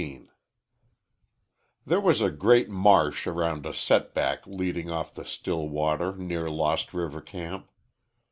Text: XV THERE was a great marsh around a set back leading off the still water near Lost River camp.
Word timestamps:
XV 0.01 0.29
THERE 1.85 1.99
was 2.01 2.21
a 2.21 2.31
great 2.31 2.67
marsh 2.71 3.27
around 3.27 3.67
a 3.67 3.71
set 3.75 4.15
back 4.15 4.47
leading 4.47 4.89
off 4.89 5.13
the 5.13 5.23
still 5.25 5.69
water 5.69 6.15
near 6.15 6.49
Lost 6.49 6.91
River 6.91 7.21
camp. 7.21 7.69